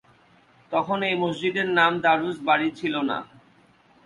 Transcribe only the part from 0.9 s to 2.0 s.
এই মসজিদ এর নাম